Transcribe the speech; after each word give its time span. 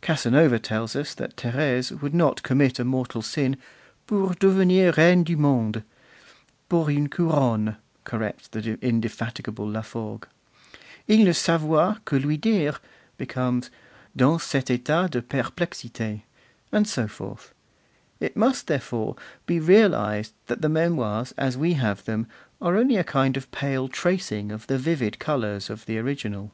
Casanova 0.00 0.58
tells 0.58 0.96
us 0.96 1.12
that 1.14 1.36
Thérèse 1.36 2.00
would 2.00 2.14
not 2.14 2.42
commit 2.42 2.78
a 2.78 2.82
mortal 2.86 3.20
sin 3.20 3.58
'pour 4.06 4.30
devenir 4.32 4.94
reine 4.96 5.22
du 5.22 5.36
monde;' 5.36 5.82
pour 6.70 6.88
une 6.88 7.10
couronne,' 7.10 7.76
corrects 8.04 8.48
the 8.48 8.78
indefatigable 8.80 9.66
Laforgue. 9.66 10.24
'Il 11.06 11.26
ne 11.26 11.32
savoit 11.32 12.02
que 12.06 12.18
lui 12.18 12.38
dire' 12.38 12.80
becomes 13.18 13.68
'Dans 14.16 14.38
cet 14.42 14.70
etat 14.70 15.10
de 15.10 15.20
perplexite;' 15.20 16.22
and 16.72 16.88
so 16.88 17.06
forth. 17.06 17.52
It 18.18 18.34
must, 18.34 18.68
therefore, 18.68 19.14
be 19.44 19.60
realized 19.60 20.32
that 20.46 20.62
the 20.62 20.70
Memoirs, 20.70 21.34
as 21.36 21.58
we 21.58 21.74
have 21.74 22.02
them, 22.06 22.26
are 22.62 22.76
only 22.78 22.96
a 22.96 23.04
kind 23.04 23.36
of 23.36 23.50
pale 23.52 23.88
tracing 23.88 24.50
of 24.50 24.68
the 24.68 24.78
vivid 24.78 25.18
colours 25.18 25.68
of 25.68 25.84
the 25.84 25.98
original. 25.98 26.50